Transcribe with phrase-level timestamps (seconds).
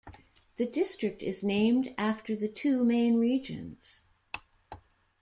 [0.55, 4.01] The district is named after the two main regions.